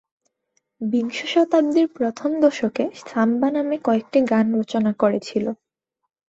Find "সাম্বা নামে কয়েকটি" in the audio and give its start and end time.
3.03-4.19